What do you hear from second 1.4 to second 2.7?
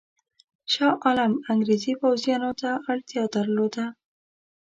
انګرېزي پوځیانو ته